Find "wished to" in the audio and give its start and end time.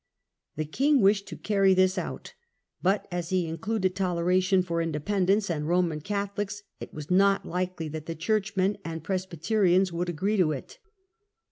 0.99-1.37